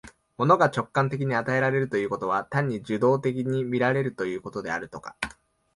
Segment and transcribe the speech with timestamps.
[0.37, 5.15] 物が直観的に与えられるということは、単に受働的に見られることであるとか、